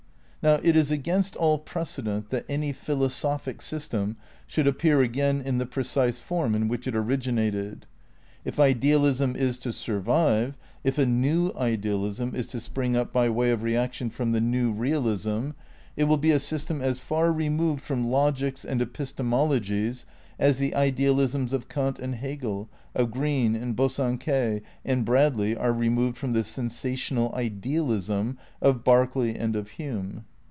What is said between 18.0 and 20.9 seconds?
logics and epistemologies as the